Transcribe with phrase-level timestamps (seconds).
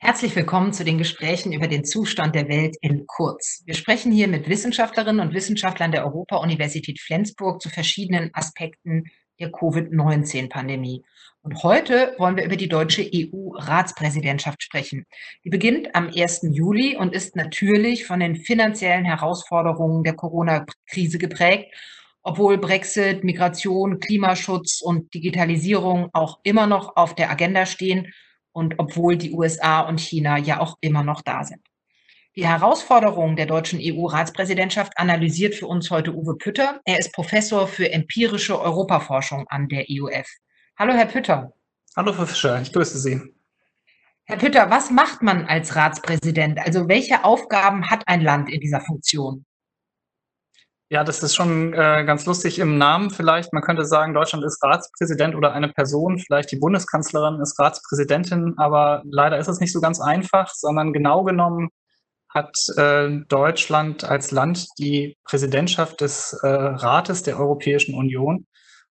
[0.00, 3.64] Herzlich willkommen zu den Gesprächen über den Zustand der Welt in Kurz.
[3.66, 9.06] Wir sprechen hier mit Wissenschaftlerinnen und Wissenschaftlern der Europa-Universität Flensburg zu verschiedenen Aspekten
[9.40, 11.04] der Covid-19-Pandemie.
[11.42, 15.04] Und heute wollen wir über die deutsche EU-Ratspräsidentschaft sprechen.
[15.44, 16.42] Die beginnt am 1.
[16.52, 21.74] Juli und ist natürlich von den finanziellen Herausforderungen der Corona-Krise geprägt,
[22.22, 28.12] obwohl Brexit, Migration, Klimaschutz und Digitalisierung auch immer noch auf der Agenda stehen
[28.58, 31.60] und obwohl die USA und China ja auch immer noch da sind.
[32.34, 36.80] Die Herausforderungen der deutschen EU-Ratspräsidentschaft analysiert für uns heute Uwe Pütter.
[36.84, 40.26] Er ist Professor für empirische Europaforschung an der EUF.
[40.76, 41.52] Hallo, Herr Pütter.
[41.96, 43.20] Hallo, Frau Fischer, ich grüße Sie.
[44.24, 46.58] Herr Pütter, was macht man als Ratspräsident?
[46.58, 49.44] Also welche Aufgaben hat ein Land in dieser Funktion?
[50.90, 53.52] Ja, das ist schon äh, ganz lustig im Namen vielleicht.
[53.52, 59.02] Man könnte sagen, Deutschland ist Ratspräsident oder eine Person, vielleicht die Bundeskanzlerin ist Ratspräsidentin, aber
[59.04, 61.68] leider ist es nicht so ganz einfach, sondern genau genommen
[62.30, 68.46] hat äh, Deutschland als Land die Präsidentschaft des äh, Rates der Europäischen Union.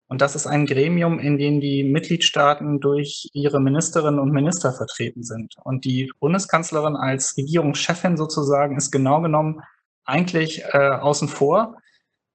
[0.08, 5.24] Und das ist ein Gremium, in dem die Mitgliedstaaten durch ihre Ministerinnen und Minister vertreten
[5.24, 5.56] sind.
[5.64, 9.62] Und die Bundeskanzlerin als Regierungschefin sozusagen ist genau genommen
[10.06, 11.76] eigentlich äh, außen vor.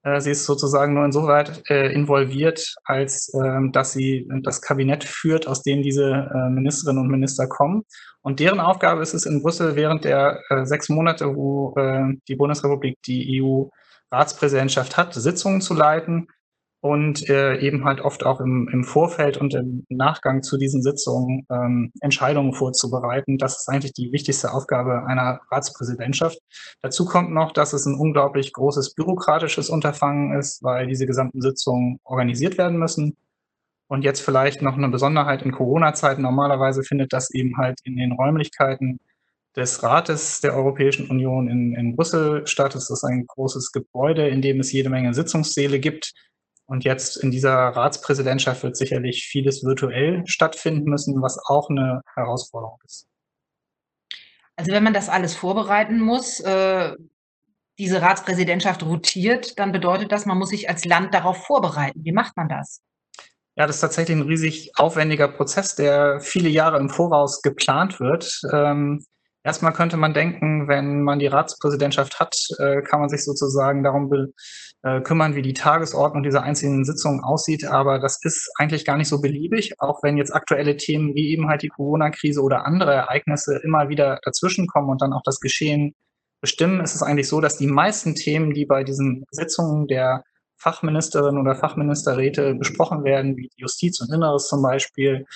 [0.05, 5.47] Äh, sie ist sozusagen nur insoweit äh, involviert, als ähm, dass sie das Kabinett führt,
[5.47, 7.85] aus dem diese äh, Ministerinnen und Minister kommen.
[8.23, 11.75] Und deren Aufgabe ist es in Brüssel während der sechs Monate, wo
[12.29, 16.29] die Bundesrepublik die EU-Ratspräsidentschaft hat, Sitzungen zu leiten,
[16.83, 21.47] und äh, eben halt oft auch im, im Vorfeld und im Nachgang zu diesen Sitzungen
[21.49, 23.39] ähm, Entscheidungen vorzubereiten.
[23.39, 26.39] Das ist eigentlich die wichtigste Aufgabe einer Ratspräsidentschaft.
[26.83, 32.01] Dazu kommt noch, dass es ein unglaublich großes bürokratisches Unterfangen ist, weil diese gesamten Sitzungen
[32.03, 33.17] organisiert werden müssen.
[33.87, 36.23] Und jetzt vielleicht noch eine Besonderheit in Corona-Zeiten.
[36.23, 38.99] Normalerweise findet das eben halt in den Räumlichkeiten
[39.55, 42.75] des Rates der Europäischen Union in, in Brüssel statt.
[42.75, 46.13] Es ist ein großes Gebäude, in dem es jede Menge Sitzungssäle gibt
[46.73, 52.79] und jetzt in dieser Ratspräsidentschaft wird sicherlich vieles virtuell stattfinden müssen, was auch eine Herausforderung
[52.87, 53.07] ist.
[54.57, 56.95] Also wenn man das alles vorbereiten muss, äh,
[57.79, 62.07] diese Ratspräsidentschaft rotiert, dann bedeutet das, man muss sich als Land darauf vorbereiten.
[62.07, 62.81] Wie macht man das?
[63.55, 68.41] Ja, das ist tatsächlich ein riesig aufwendiger Prozess, der viele Jahre im Voraus geplant wird.
[68.51, 69.05] Ähm,
[69.45, 74.09] Erstmal könnte man denken, wenn man die Ratspräsidentschaft hat, äh, kann man sich sozusagen darum
[74.83, 77.65] äh, kümmern, wie die Tagesordnung dieser einzelnen Sitzungen aussieht.
[77.65, 81.49] Aber das ist eigentlich gar nicht so beliebig, auch wenn jetzt aktuelle Themen wie eben
[81.49, 85.95] halt die Corona-Krise oder andere Ereignisse immer wieder dazwischenkommen und dann auch das Geschehen
[86.41, 90.23] bestimmen, ist es eigentlich so, dass die meisten Themen, die bei diesen Sitzungen der
[90.63, 95.27] Fachministerinnen oder Fachministerräte besprochen werden, wie Justiz und Inneres zum Beispiel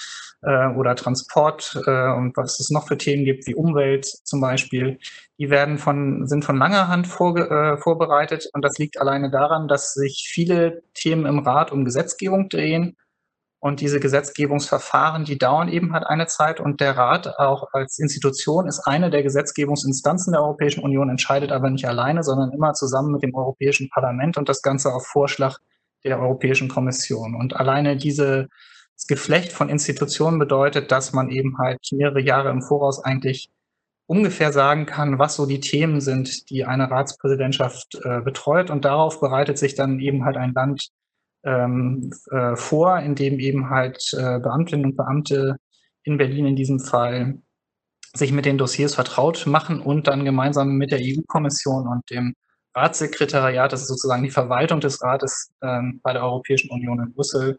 [0.43, 4.99] äh, oder Transport äh, und was es noch für Themen gibt, wie Umwelt zum Beispiel,
[5.39, 8.49] die werden von, sind von langer Hand vorge äh, vorbereitet.
[8.53, 12.97] Und das liegt alleine daran, dass sich viele Themen im Rat um Gesetzgebung drehen
[13.67, 18.69] und diese Gesetzgebungsverfahren, die dauern eben halt eine Zeit und der Rat auch als Institution
[18.69, 23.25] ist eine der Gesetzgebungsinstanzen der Europäischen Union, entscheidet aber nicht alleine, sondern immer zusammen mit
[23.25, 25.59] dem Europäischen Parlament und das Ganze auf Vorschlag
[26.05, 27.35] der Europäischen Kommission.
[27.35, 28.47] Und alleine dieses
[29.09, 33.51] Geflecht von Institutionen bedeutet, dass man eben halt mehrere Jahre im Voraus eigentlich
[34.07, 38.71] ungefähr sagen kann, was so die Themen sind, die eine Ratspräsidentschaft äh, betreut.
[38.71, 40.91] Und darauf bereitet sich dann eben halt ein Land
[41.47, 45.57] ähm, äh, vor, in dem eben halt äh, Beamtinnen und Beamte
[46.03, 47.39] in Berlin in diesem Fall
[48.15, 52.35] sich mit den Dossiers vertraut machen und dann gemeinsam mit der EU-Kommission und dem
[52.75, 57.59] Ratssekretariat, das ist sozusagen die Verwaltung des Rates ähm, bei der Europäischen Union in Brüssel,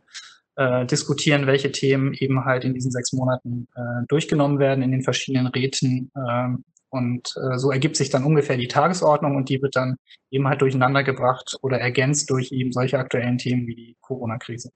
[0.55, 5.03] äh, diskutieren, welche Themen eben halt in diesen sechs Monaten äh, durchgenommen werden in den
[5.03, 9.75] verschiedenen Räten ähm, und äh, so ergibt sich dann ungefähr die Tagesordnung und die wird
[9.75, 9.97] dann
[10.31, 14.71] eben halt durcheinander gebracht oder ergänzt durch eben solche aktuellen Themen wie die Corona-Krise.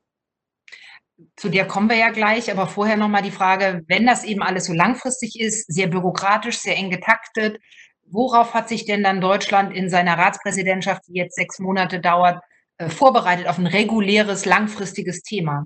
[1.36, 4.66] Zu der kommen wir ja gleich, aber vorher nochmal die Frage, wenn das eben alles
[4.66, 7.60] so langfristig ist, sehr bürokratisch, sehr eng getaktet,
[8.06, 12.42] worauf hat sich denn dann Deutschland in seiner Ratspräsidentschaft, die jetzt sechs Monate dauert,
[12.78, 15.66] äh, vorbereitet auf ein reguläres, langfristiges Thema?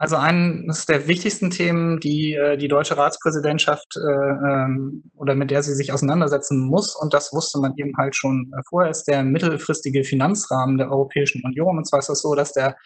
[0.00, 5.64] Also eines der wichtigsten Themen, die äh, die deutsche Ratspräsidentschaft äh, ähm, oder mit der
[5.64, 9.24] sie sich auseinandersetzen muss, und das wusste man eben halt schon äh, vorher, ist der
[9.24, 11.78] mittelfristige Finanzrahmen der Europäischen Union.
[11.78, 12.76] Und zwar ist das so, dass der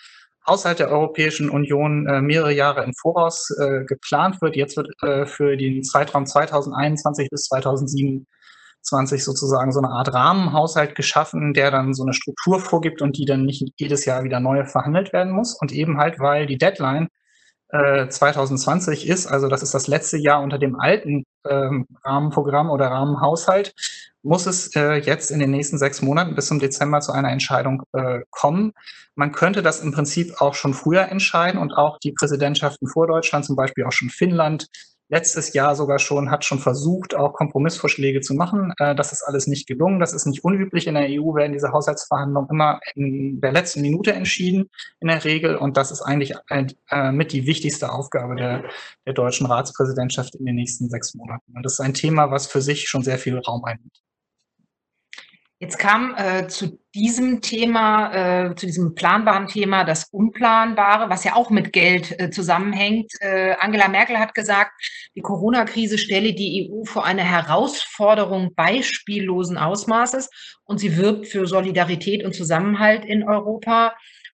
[0.47, 4.57] Haushalt der Europäischen Union äh, mehrere Jahre im Voraus äh, geplant wird.
[4.57, 8.27] Jetzt wird äh, für den Zeitraum 2021 bis 2027
[8.83, 13.25] 20 sozusagen so eine Art Rahmenhaushalt geschaffen, der dann so eine Struktur vorgibt und die
[13.25, 15.55] dann nicht jedes Jahr wieder neu verhandelt werden muss.
[15.61, 17.09] Und eben halt, weil die Deadline
[17.69, 22.89] äh, 2020 ist, also das ist das letzte Jahr unter dem alten ähm, Rahmenprogramm oder
[22.89, 23.75] Rahmenhaushalt,
[24.23, 27.83] muss es äh, jetzt in den nächsten sechs Monaten bis zum Dezember zu einer Entscheidung
[27.93, 28.73] äh, kommen.
[29.15, 33.45] Man könnte das im Prinzip auch schon früher entscheiden und auch die Präsidentschaften vor Deutschland,
[33.45, 34.69] zum Beispiel auch schon Finnland,
[35.13, 38.73] letztes Jahr sogar schon, hat schon versucht, auch Kompromissvorschläge zu machen.
[38.79, 40.01] Äh, das ist alles nicht gelungen.
[40.01, 40.87] Das ist nicht unüblich.
[40.87, 44.71] In der EU werden diese Haushaltsverhandlungen immer in der letzten Minute entschieden,
[45.01, 45.57] in der Regel.
[45.57, 48.65] Und das ist eigentlich äh, mit die wichtigste Aufgabe der,
[49.07, 51.53] der deutschen Ratspräsidentschaft in den nächsten sechs Monaten.
[51.55, 54.02] Und das ist ein Thema, was für sich schon sehr viel Raum einnimmt.
[55.63, 61.37] Jetzt kam äh, zu diesem Thema, äh, zu diesem planbaren Thema das Unplanbare, was ja
[61.37, 63.13] auch mit Geld äh, zusammenhängt.
[63.21, 64.73] Äh, Angela Merkel hat gesagt,
[65.15, 70.31] die Corona-Krise stelle die EU vor eine Herausforderung beispiellosen Ausmaßes
[70.65, 73.93] und sie wirbt für Solidarität und Zusammenhalt in Europa.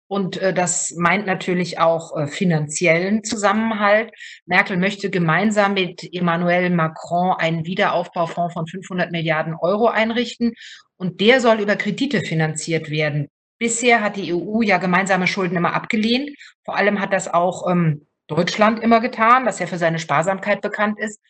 [0.07, 4.13] Und äh, das meint natürlich auch äh, finanziellen Zusammenhalt.
[4.45, 10.53] Merkel möchte gemeinsam mit Emmanuel Macron einen Wiederaufbaufonds von 500 Milliarden Euro einrichten.
[10.97, 13.29] Und der soll über Kredite finanziert werden.
[13.59, 16.31] Bisher hat die EU ja gemeinsame Schulden immer abgelehnt.
[16.65, 20.99] Vor allem hat das auch ähm, Deutschland immer getan, das ja für seine Sparsamkeit bekannt
[20.99, 21.21] ist.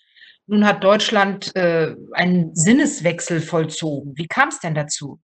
[0.46, 4.12] Nun hat Deutschland äh, einen Sinneswechsel vollzogen.
[4.16, 5.20] Wie kam es denn dazu?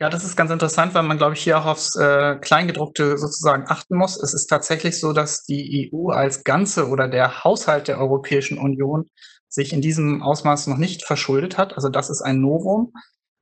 [0.00, 3.66] Ja, das ist ganz interessant, weil man, glaube ich, hier auch aufs äh, Kleingedruckte sozusagen
[3.68, 4.20] achten muss.
[4.20, 9.08] Es ist tatsächlich so, dass die EU als Ganze oder der Haushalt der Europäischen Union
[9.52, 11.74] sich in diesem Ausmaß noch nicht verschuldet hat.
[11.74, 12.92] Also das ist ein Novum.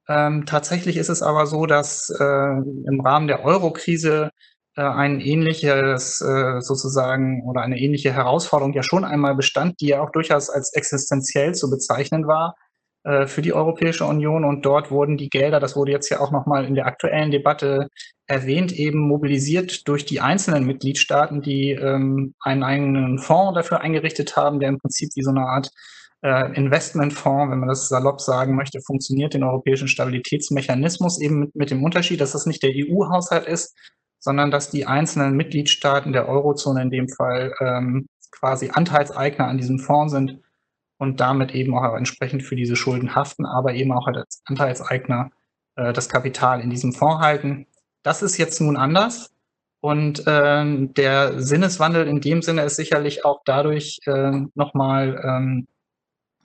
[0.09, 4.31] Ähm, tatsächlich ist es aber so, dass äh, im Rahmen der Euro-Krise
[4.77, 10.03] äh, ein ähnliches äh, sozusagen oder eine ähnliche Herausforderung ja schon einmal bestand, die ja
[10.03, 12.57] auch durchaus als existenziell zu bezeichnen war
[13.03, 16.67] für die Europäische Union und dort wurden die Gelder, das wurde jetzt ja auch nochmal
[16.67, 17.89] in der aktuellen Debatte
[18.27, 24.61] erwähnt, eben mobilisiert durch die einzelnen Mitgliedstaaten, die ähm, einen eigenen Fonds dafür eingerichtet haben,
[24.61, 25.71] der im Prinzip wie so eine Art
[26.23, 31.71] äh, Investmentfonds, wenn man das salopp sagen möchte, funktioniert, den europäischen Stabilitätsmechanismus eben mit, mit
[31.71, 33.77] dem Unterschied, dass das nicht der EU-Haushalt ist,
[34.19, 39.79] sondern dass die einzelnen Mitgliedstaaten der Eurozone in dem Fall ähm, quasi Anteilseigner an diesem
[39.79, 40.39] Fonds sind
[41.01, 45.31] und damit eben auch entsprechend für diese Schulden haften, aber eben auch als Anteilseigner
[45.77, 47.67] äh, das Kapital in diesem Fonds halten.
[48.03, 49.31] Das ist jetzt nun anders.
[49.81, 55.69] Und äh, der Sinneswandel in dem Sinne ist sicherlich auch dadurch äh, nochmal ähm,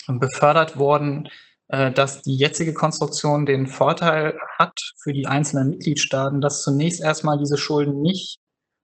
[0.08, 1.28] befördert worden,
[1.68, 7.38] äh, dass die jetzige Konstruktion den Vorteil hat für die einzelnen Mitgliedstaaten, dass zunächst erstmal
[7.38, 8.40] diese Schulden nicht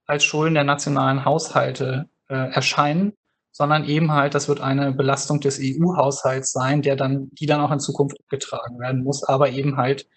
[0.06, 3.14] als Schulden der nationalen Haushalte äh, erscheinen,
[3.52, 7.72] sondern eben halt, das wird eine Belastung des EU-Haushalts sein, der dann, die dann auch
[7.72, 10.08] in Zukunft abgetragen werden muss, aber eben halt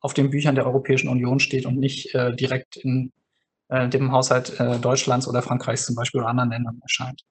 [0.00, 3.12] auf den Büchern der Europäischen Union steht und nicht äh, direkt in
[3.68, 7.22] äh, dem Haushalt äh, Deutschlands oder Frankreichs zum Beispiel oder anderen Ländern erscheint.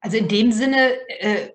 [0.00, 1.50] Also in dem Sinne äh,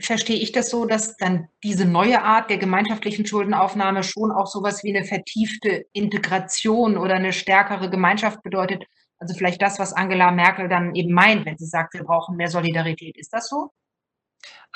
[0.00, 4.82] verstehe ich das so, dass dann diese neue Art der gemeinschaftlichen Schuldenaufnahme schon auch sowas
[4.84, 8.84] wie eine vertiefte Integration oder eine stärkere Gemeinschaft bedeutet,
[9.18, 12.48] also vielleicht das, was Angela Merkel dann eben meint, wenn sie sagt, wir brauchen mehr
[12.48, 13.16] Solidarität.
[13.16, 13.70] Ist das so?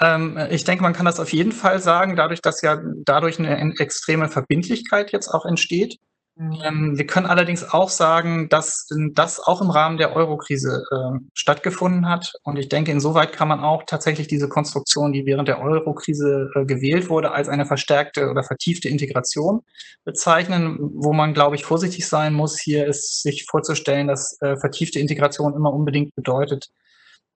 [0.00, 3.74] Ähm, ich denke, man kann das auf jeden Fall sagen, dadurch, dass ja dadurch eine
[3.78, 5.98] extreme Verbindlichkeit jetzt auch entsteht.
[6.38, 12.08] Ähm, wir können allerdings auch sagen, dass das auch im Rahmen der Eurokrise äh, stattgefunden
[12.08, 12.32] hat.
[12.42, 16.64] Und ich denke, insoweit kann man auch tatsächlich diese Konstruktion, die während der Eurokrise äh,
[16.64, 19.60] gewählt wurde, als eine verstärkte oder vertiefte Integration
[20.04, 20.78] bezeichnen.
[20.80, 25.54] Wo man, glaube ich, vorsichtig sein muss, hier ist sich vorzustellen, dass äh, vertiefte Integration
[25.54, 26.70] immer unbedingt bedeutet,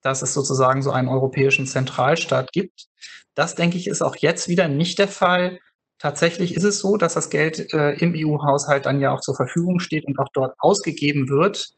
[0.00, 2.87] dass es sozusagen so einen europäischen Zentralstaat gibt.
[3.35, 5.59] Das, denke ich, ist auch jetzt wieder nicht der Fall.
[5.99, 9.81] Tatsächlich ist es so, dass das Geld äh, im EU-Haushalt dann ja auch zur Verfügung
[9.81, 11.71] steht und auch dort ausgegeben wird.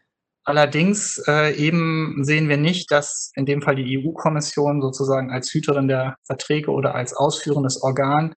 [0.44, 5.88] Allerdings äh, eben sehen wir nicht, dass in dem Fall die EU-Kommission sozusagen als Hüterin
[5.88, 8.34] der Verträge oder als ausführendes Organ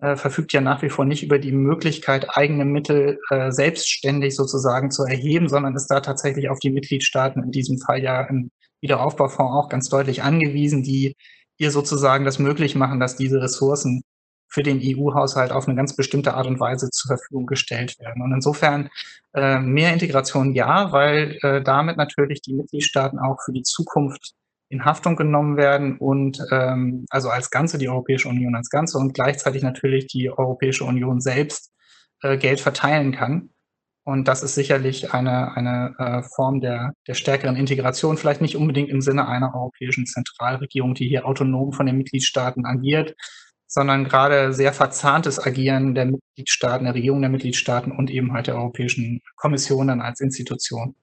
[0.00, 4.90] äh, verfügt ja nach wie vor nicht über die Möglichkeit, eigene Mittel äh, selbstständig sozusagen
[4.90, 9.52] zu erheben, sondern ist da tatsächlich auf die Mitgliedstaaten, in diesem Fall ja im Wiederaufbaufonds
[9.52, 11.16] auch ganz deutlich angewiesen, die
[11.58, 14.02] ihr sozusagen das möglich machen, dass diese Ressourcen
[14.48, 18.22] für den EU-Haushalt auf eine ganz bestimmte Art und Weise zur Verfügung gestellt werden.
[18.22, 18.88] Und insofern
[19.34, 24.34] äh, mehr Integration ja, weil äh, damit natürlich die Mitgliedstaaten auch für die Zukunft
[24.70, 29.14] in Haftung genommen werden und ähm, also als Ganze die Europäische Union als Ganze und
[29.14, 31.72] gleichzeitig natürlich die Europäische Union selbst
[32.22, 33.50] äh, Geld verteilen kann.
[34.04, 38.88] Und das ist sicherlich eine, eine äh, Form der, der stärkeren Integration, vielleicht nicht unbedingt
[38.88, 43.14] im Sinne einer europäischen Zentralregierung, die hier autonom von den Mitgliedstaaten agiert,
[43.68, 48.56] sondern gerade sehr verzahntes Agieren der Mitgliedstaaten, der Regierung der Mitgliedstaaten und eben halt der
[48.56, 50.96] Europäischen Kommission dann als Institution.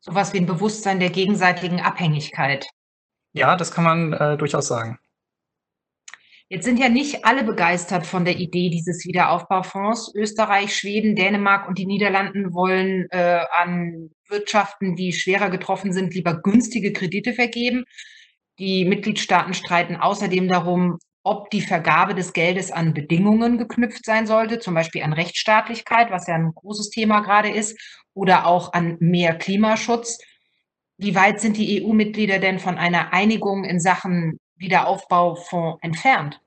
[0.00, 2.66] Sowas wie ein Bewusstsein der gegenseitigen Abhängigkeit.
[3.34, 4.98] Ja, das kann man äh, durchaus sagen.
[6.48, 10.12] Jetzt sind ja nicht alle begeistert von der Idee dieses Wiederaufbaufonds.
[10.16, 16.40] Österreich, Schweden, Dänemark und die Niederlanden wollen äh, an Wirtschaften, die schwerer getroffen sind, lieber
[16.40, 17.84] günstige Kredite vergeben.
[18.58, 24.58] Die Mitgliedstaaten streiten außerdem darum, ob die Vergabe des Geldes an Bedingungen geknüpft sein sollte,
[24.58, 27.78] zum Beispiel an Rechtsstaatlichkeit, was ja ein großes Thema gerade ist,
[28.14, 30.18] oder auch an mehr Klimaschutz.
[30.96, 36.40] Wie weit sind die EU-Mitglieder denn von einer Einigung in Sachen Wiederaufbaufonds entfernt?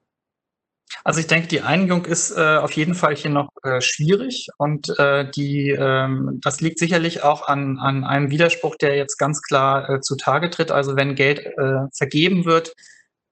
[1.04, 4.88] Also ich denke, die Einigung ist äh, auf jeden Fall hier noch äh, schwierig und
[5.00, 9.90] äh, die, ähm, das liegt sicherlich auch an, an einem Widerspruch, der jetzt ganz klar
[9.90, 10.72] äh, zutage tritt.
[10.72, 12.76] Also wenn Geld äh, vergeben wird,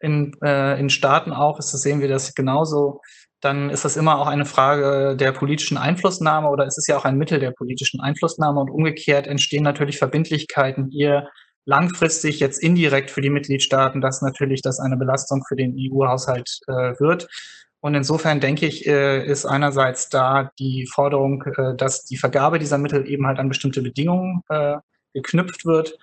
[0.02, 3.02] in, äh, in Staaten auch, ist das, sehen wir das genauso,
[3.42, 7.06] dann ist das immer auch eine Frage der politischen Einflussnahme oder ist es ja auch
[7.06, 11.28] ein Mittel der politischen Einflussnahme und umgekehrt entstehen natürlich Verbindlichkeiten hier
[11.66, 17.00] langfristig jetzt indirekt für die Mitgliedstaaten, dass natürlich das eine Belastung für den EU-Haushalt äh,
[17.00, 17.28] wird.
[17.80, 22.78] Und insofern denke ich, äh, ist einerseits da die Forderung, äh, dass die Vergabe dieser
[22.78, 24.78] Mittel eben halt an bestimmte Bedingungen äh,
[25.14, 25.98] geknüpft wird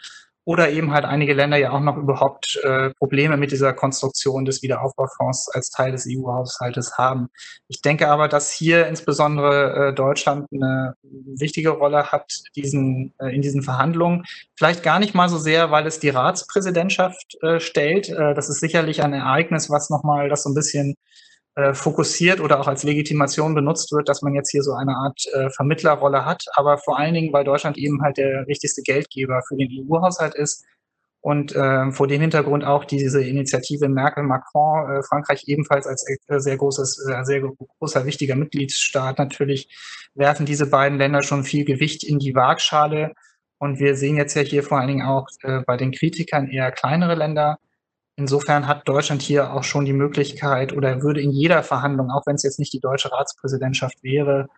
[0.48, 4.62] oder eben halt einige Länder ja auch noch überhaupt äh, Probleme mit dieser Konstruktion des
[4.62, 7.28] Wiederaufbaufonds als Teil des EU-Haushaltes haben.
[7.68, 13.42] Ich denke aber, dass hier insbesondere äh, Deutschland eine wichtige Rolle hat diesen, äh, in
[13.42, 14.24] diesen Verhandlungen.
[14.56, 18.08] Vielleicht gar nicht mal so sehr, weil es die Ratspräsidentschaft äh, stellt.
[18.08, 20.94] Äh, das ist sicherlich ein Ereignis, was nochmal das so ein bisschen
[21.58, 25.20] äh, fokussiert oder auch als Legitimation benutzt wird, dass man jetzt hier so eine Art
[25.32, 29.56] äh, Vermittlerrolle hat, aber vor allen Dingen, weil Deutschland eben halt der wichtigste Geldgeber für
[29.56, 30.64] den EU-Haushalt ist
[31.20, 36.56] und äh, vor dem Hintergrund auch diese Initiative Merkel-Macron, äh, Frankreich ebenfalls als äh, sehr
[36.56, 39.68] großes, äh, sehr großer, wichtiger Mitgliedsstaat natürlich,
[40.14, 43.14] werfen diese beiden Länder schon viel Gewicht in die Waagschale.
[43.58, 46.70] Und wir sehen jetzt ja hier vor allen Dingen auch äh, bei den Kritikern eher
[46.70, 47.58] kleinere Länder,
[48.18, 52.34] Insofern hat Deutschland hier auch schon die Möglichkeit oder würde in jeder Verhandlung, auch wenn
[52.34, 54.48] es jetzt nicht die deutsche Ratspräsidentschaft wäre,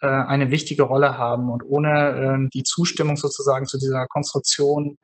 [0.00, 1.50] äh, eine wichtige Rolle haben.
[1.50, 4.96] Und ohne ähm, die Zustimmung sozusagen zu dieser Konstruktion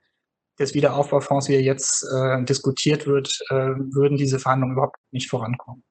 [0.58, 5.84] des Wiederaufbaufonds, wie er jetzt äh, diskutiert wird, äh, würden diese Verhandlungen überhaupt nicht vorankommen.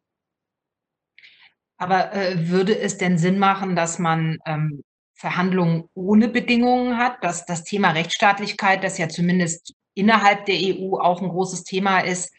[1.78, 4.82] Aber würde es denn Sinn machen, dass man ähm,
[5.14, 11.22] Verhandlungen ohne Bedingungen hat, dass das Thema Rechtsstaatlichkeit, das ja zumindest innerhalb der EU auch
[11.22, 12.34] ein großes Thema ist.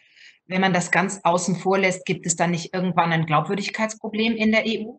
[0.46, 4.52] Wenn man das ganz außen vor lässt, gibt es dann nicht irgendwann ein Glaubwürdigkeitsproblem in
[4.52, 4.98] der EU?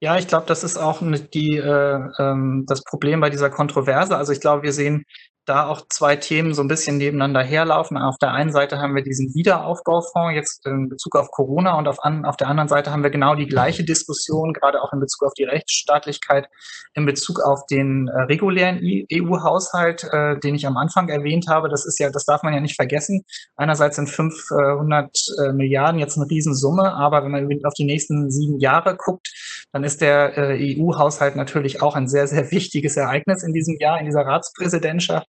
[0.00, 1.00] Ja, ich glaube, das ist auch
[1.34, 4.16] die, äh, ähm, das Problem bei dieser Kontroverse.
[4.16, 5.04] Also ich glaube, wir sehen
[5.50, 7.98] da auch zwei Themen so ein bisschen nebeneinander herlaufen.
[7.98, 12.04] Auf der einen Seite haben wir diesen Wiederaufbaufonds jetzt in Bezug auf Corona und auf,
[12.04, 15.26] an, auf der anderen Seite haben wir genau die gleiche Diskussion, gerade auch in Bezug
[15.26, 16.48] auf die Rechtsstaatlichkeit,
[16.94, 18.80] in Bezug auf den äh, regulären
[19.12, 21.68] EU-Haushalt, äh, den ich am Anfang erwähnt habe.
[21.68, 23.24] Das ist ja, das darf man ja nicht vergessen.
[23.56, 28.60] Einerseits sind 500 äh, Milliarden jetzt eine Riesensumme, aber wenn man auf die nächsten sieben
[28.60, 29.28] Jahre guckt,
[29.72, 33.98] dann ist der äh, EU-Haushalt natürlich auch ein sehr, sehr wichtiges Ereignis in diesem Jahr,
[33.98, 35.26] in dieser Ratspräsidentschaft.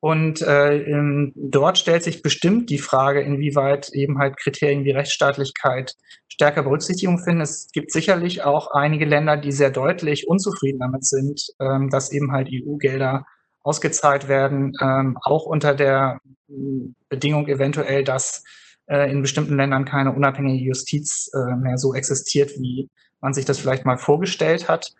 [0.00, 5.94] Und äh, in, dort stellt sich bestimmt die Frage, inwieweit eben halt Kriterien wie Rechtsstaatlichkeit
[6.28, 7.40] stärker Berücksichtigung finden.
[7.40, 12.32] Es gibt sicherlich auch einige Länder, die sehr deutlich unzufrieden damit sind, ähm, dass eben
[12.32, 13.24] halt EU-Gelder
[13.62, 16.20] ausgezahlt werden, ähm, auch unter der
[17.08, 18.44] Bedingung eventuell, dass
[18.86, 23.58] äh, in bestimmten Ländern keine unabhängige Justiz äh, mehr so existiert, wie man sich das
[23.58, 24.92] vielleicht mal vorgestellt hat.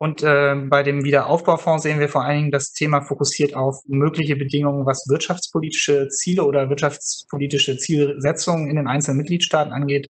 [0.00, 4.36] Und äh, bei dem Wiederaufbaufonds sehen wir vor allen Dingen das Thema fokussiert auf mögliche
[4.36, 10.06] Bedingungen, was wirtschaftspolitische Ziele oder wirtschaftspolitische Zielsetzungen in den einzelnen Mitgliedstaaten angeht.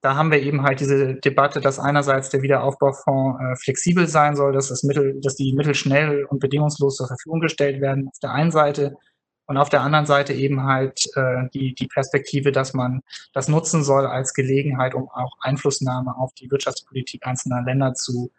[0.00, 4.52] Da haben wir eben halt diese Debatte, dass einerseits der Wiederaufbaufonds äh, flexibel sein soll,
[4.52, 8.30] dass das Mittel, dass die Mittel schnell und bedingungslos zur Verfügung gestellt werden auf der
[8.30, 8.94] einen Seite
[9.46, 13.00] und auf der anderen Seite eben halt äh, die, die Perspektive, dass man
[13.32, 18.30] das nutzen soll als Gelegenheit, um auch Einflussnahme auf die Wirtschaftspolitik einzelner Länder zu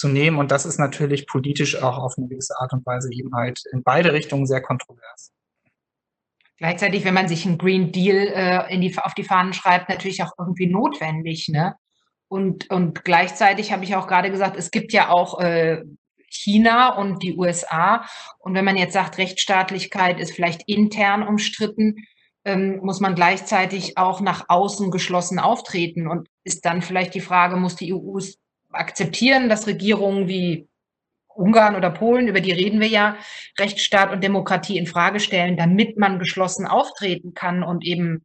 [0.00, 0.38] zu nehmen.
[0.38, 3.82] Und das ist natürlich politisch auch auf eine gewisse Art und Weise eben halt in
[3.82, 5.30] beide Richtungen sehr kontrovers.
[6.56, 8.26] Gleichzeitig, wenn man sich einen Green Deal
[8.68, 11.48] äh, die, auf die Fahnen schreibt, natürlich auch irgendwie notwendig.
[11.48, 11.74] Ne?
[12.28, 15.82] Und, und gleichzeitig habe ich auch gerade gesagt, es gibt ja auch äh,
[16.28, 18.04] China und die USA.
[18.38, 21.96] Und wenn man jetzt sagt, Rechtsstaatlichkeit ist vielleicht intern umstritten,
[22.44, 26.06] ähm, muss man gleichzeitig auch nach außen geschlossen auftreten.
[26.08, 28.18] Und ist dann vielleicht die Frage, muss die EU
[28.72, 30.68] akzeptieren, dass Regierungen wie
[31.28, 33.16] Ungarn oder Polen, über die reden wir ja,
[33.58, 38.24] Rechtsstaat und Demokratie in Frage stellen, damit man geschlossen auftreten kann und eben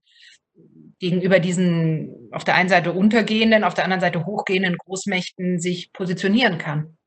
[1.00, 6.58] gegenüber diesen auf der einen Seite untergehenden, auf der anderen Seite hochgehenden Großmächten sich positionieren
[6.58, 6.98] kann.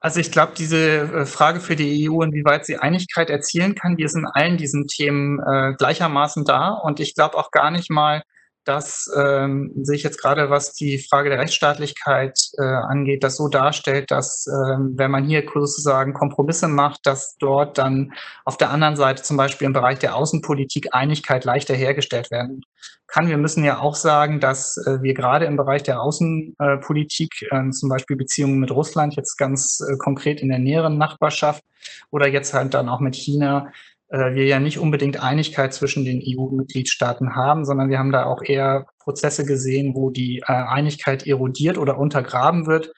[0.00, 4.04] Also ich glaube, diese äh, Frage für die EU, inwieweit sie Einigkeit erzielen kann, die
[4.04, 6.70] ist in allen diesen Themen äh, gleichermaßen da.
[6.70, 8.22] Und ich glaube auch gar nicht mal,
[8.68, 14.10] dass ähm, sich jetzt gerade, was die Frage der Rechtsstaatlichkeit äh, angeht, das so darstellt,
[14.10, 18.12] dass ähm, wenn man hier sozusagen Kompromisse macht, dass dort dann
[18.44, 22.62] auf der anderen Seite zum Beispiel im Bereich der Außenpolitik Einigkeit leichter hergestellt werden
[23.08, 23.28] kann.
[23.28, 27.88] Wir müssen ja auch sagen, dass äh, wir gerade im Bereich der Außenpolitik, äh, zum
[27.88, 31.64] Beispiel Beziehungen mit Russland, jetzt ganz äh, konkret in der näheren Nachbarschaft
[32.10, 33.72] oder jetzt halt dann auch mit China,
[34.10, 38.86] wir ja nicht unbedingt Einigkeit zwischen den EU-Mitgliedstaaten haben, sondern wir haben da auch eher
[39.00, 42.92] Prozesse gesehen, wo die äh, Einigkeit erodiert oder untergraben wird.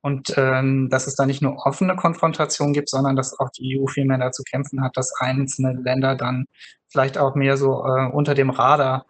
[0.00, 3.86] Und ähm, dass es da nicht nur offene Konfrontation gibt, sondern dass auch die EU
[3.88, 6.46] viel mehr dazu kämpfen hat, dass einzelne Länder dann
[6.88, 9.06] vielleicht auch mehr so äh, unter dem Radar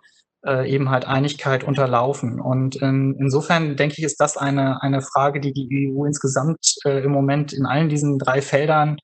[0.47, 2.41] äh, eben halt Einigkeit unterlaufen.
[2.41, 7.05] Und ähm, insofern denke ich, ist das eine, eine Frage, die die EU insgesamt äh,
[7.05, 8.97] im Moment in allen diesen drei Feldern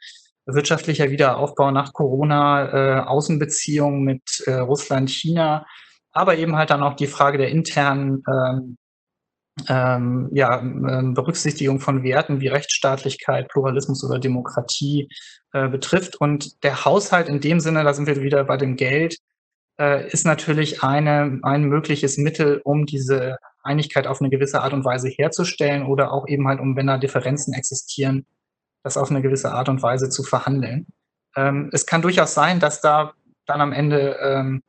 [0.46, 5.66] wirtschaftlicher Wiederaufbau nach Corona, äh, Außenbeziehungen mit äh, Russland, China,
[6.12, 8.76] aber eben halt dann auch die Frage der internen ähm,
[9.68, 15.08] ähm, ja, ähm, Berücksichtigung von Werten wie Rechtsstaatlichkeit, Pluralismus oder Demokratie
[15.52, 16.16] äh, betrifft.
[16.16, 19.18] Und der Haushalt in dem Sinne, da sind wir wieder bei dem Geld,
[19.78, 24.84] äh, ist natürlich eine, ein mögliches Mittel, um diese Einigkeit auf eine gewisse Art und
[24.84, 28.26] Weise herzustellen oder auch eben halt, um, wenn da Differenzen existieren,
[28.82, 30.86] das auf eine gewisse Art und Weise zu verhandeln.
[31.36, 33.14] Ähm, es kann durchaus sein, dass da
[33.46, 34.62] dann am Ende ähm,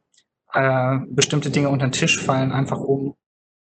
[0.53, 3.15] äh, bestimmte Dinge unter den Tisch fallen, einfach um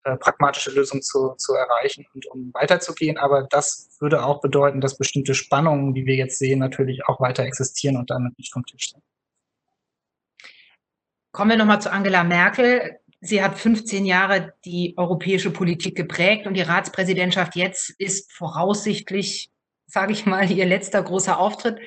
[0.03, 3.17] äh, pragmatische Lösungen zu, zu erreichen und um weiterzugehen.
[3.17, 7.43] Aber das würde auch bedeuten, dass bestimmte Spannungen, die wir jetzt sehen, natürlich auch weiter
[7.43, 9.03] existieren und damit nicht vom Tisch sind.
[11.31, 12.97] Kommen wir nochmal zu Angela Merkel.
[13.21, 19.51] Sie hat 15 Jahre die europäische Politik geprägt und die Ratspräsidentschaft jetzt ist voraussichtlich
[19.89, 21.79] sage ich mal, Ihr letzter großer Auftritt.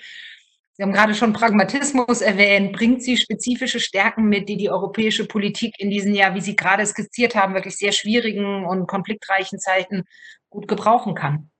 [0.74, 2.72] Sie haben gerade schon Pragmatismus erwähnt.
[2.72, 6.84] Bringt sie spezifische Stärken mit, die die europäische Politik in diesen Jahr, wie Sie gerade
[6.86, 10.04] skizziert haben, wirklich sehr schwierigen und konfliktreichen Zeiten
[10.48, 11.50] gut gebrauchen kann?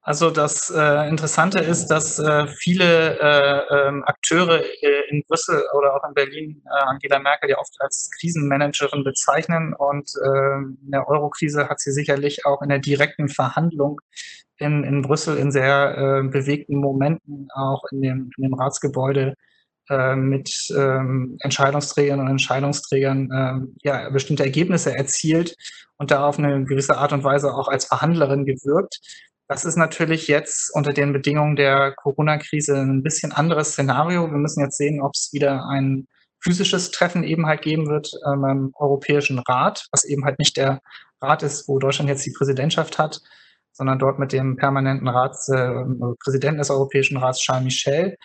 [0.00, 5.96] Also das äh, Interessante ist, dass äh, viele äh, ähm, Akteure äh, in Brüssel oder
[5.96, 11.08] auch in Berlin äh, Angela Merkel ja oft als Krisenmanagerin bezeichnen und äh, in der
[11.08, 14.00] Eurokrise hat sie sicherlich auch in der direkten Verhandlung
[14.58, 19.34] in, in Brüssel in sehr äh, bewegten Momenten auch in dem, in dem Ratsgebäude
[19.88, 25.56] äh, mit ähm, Entscheidungsträgern und Entscheidungsträgern äh, ja, bestimmte Ergebnisse erzielt
[25.98, 29.00] und da auf eine gewisse Art und Weise auch als Verhandlerin gewirkt.
[29.48, 34.28] Das ist natürlich jetzt unter den Bedingungen der Corona-Krise ein bisschen anderes Szenario.
[34.28, 36.08] Wir müssen jetzt sehen, ob es wieder ein
[36.40, 40.80] physisches Treffen eben halt geben wird ähm, im Europäischen Rat, was eben halt nicht der
[41.20, 43.20] Rat ist, wo Deutschland jetzt die Präsidentschaft hat,
[43.76, 45.84] sondern dort mit dem permanenten Rats, äh,
[46.22, 48.16] Präsidenten des Europäischen Rats, Charles Michel.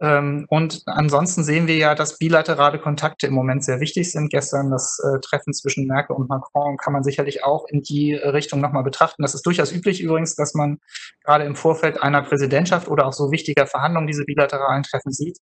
[0.00, 4.30] Ähm, und ansonsten sehen wir ja, dass bilaterale Kontakte im Moment sehr wichtig sind.
[4.30, 8.60] Gestern das äh, Treffen zwischen Merkel und Macron kann man sicherlich auch in die Richtung
[8.60, 9.22] nochmal betrachten.
[9.22, 10.78] Das ist durchaus üblich übrigens, dass man
[11.24, 15.38] gerade im Vorfeld einer Präsidentschaft oder auch so wichtiger Verhandlungen diese bilateralen Treffen sieht.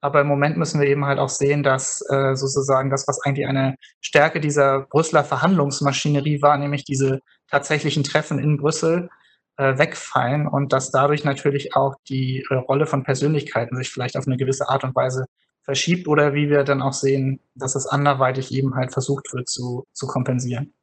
[0.00, 3.46] Aber im Moment müssen wir eben halt auch sehen, dass äh, sozusagen das, was eigentlich
[3.46, 7.20] eine Stärke dieser Brüsseler Verhandlungsmaschinerie war, nämlich diese
[7.54, 9.08] tatsächlichen Treffen in Brüssel,
[9.56, 14.26] äh, wegfallen und dass dadurch natürlich auch die äh, Rolle von Persönlichkeiten sich vielleicht auf
[14.26, 15.26] eine gewisse Art und Weise
[15.62, 19.86] verschiebt oder wie wir dann auch sehen, dass es anderweitig eben halt versucht wird zu,
[19.92, 20.74] zu kompensieren.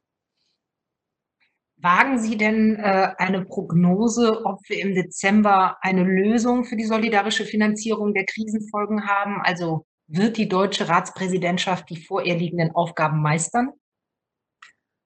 [1.76, 7.44] Wagen Sie denn äh, eine Prognose, ob wir im Dezember eine Lösung für die solidarische
[7.44, 9.42] Finanzierung der Krisenfolgen haben?
[9.42, 13.72] Also wird die deutsche Ratspräsidentschaft die vor ihr liegenden Aufgaben meistern?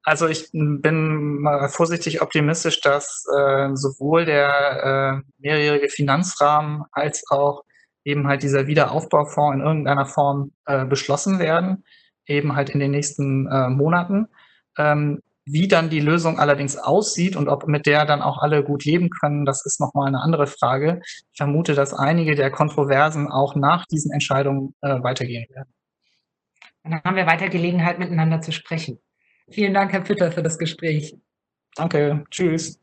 [0.07, 7.65] Also ich bin vorsichtig optimistisch, dass äh, sowohl der äh, mehrjährige Finanzrahmen als auch
[8.05, 11.83] eben halt dieser Wiederaufbaufonds in irgendeiner Form äh, beschlossen werden,
[12.25, 14.29] eben halt in den nächsten äh, Monaten.
[14.79, 18.85] Ähm, wie dann die Lösung allerdings aussieht und ob mit der dann auch alle gut
[18.85, 21.01] leben können, das ist nochmal eine andere Frage.
[21.05, 25.73] Ich vermute, dass einige der Kontroversen auch nach diesen Entscheidungen äh, weitergehen werden.
[26.85, 29.01] Dann haben wir weiter Gelegenheit, miteinander zu sprechen.
[29.51, 31.15] Vielen Dank, Herr Pütter, für das Gespräch.
[31.77, 32.25] Danke.
[32.31, 32.81] Tschüss.